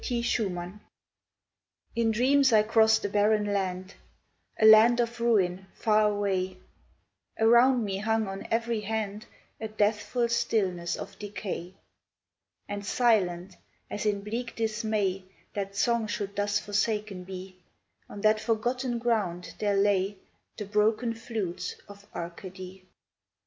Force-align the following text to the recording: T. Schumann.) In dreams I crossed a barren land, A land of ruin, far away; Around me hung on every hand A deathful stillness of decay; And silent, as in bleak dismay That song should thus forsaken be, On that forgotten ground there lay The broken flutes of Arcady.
T. 0.03 0.23
Schumann.) 0.23 0.79
In 1.95 2.09
dreams 2.09 2.51
I 2.51 2.63
crossed 2.63 3.05
a 3.05 3.09
barren 3.09 3.53
land, 3.53 3.93
A 4.59 4.65
land 4.65 4.99
of 4.99 5.21
ruin, 5.21 5.67
far 5.75 6.09
away; 6.09 6.57
Around 7.39 7.85
me 7.85 7.99
hung 7.99 8.27
on 8.27 8.47
every 8.49 8.79
hand 8.79 9.27
A 9.59 9.67
deathful 9.67 10.27
stillness 10.27 10.95
of 10.95 11.19
decay; 11.19 11.75
And 12.67 12.83
silent, 12.83 13.57
as 13.91 14.07
in 14.07 14.23
bleak 14.23 14.55
dismay 14.55 15.23
That 15.53 15.75
song 15.75 16.07
should 16.07 16.35
thus 16.35 16.57
forsaken 16.57 17.23
be, 17.23 17.57
On 18.09 18.21
that 18.21 18.39
forgotten 18.39 18.97
ground 18.97 19.53
there 19.59 19.77
lay 19.77 20.17
The 20.57 20.65
broken 20.65 21.13
flutes 21.13 21.75
of 21.87 22.07
Arcady. 22.15 22.87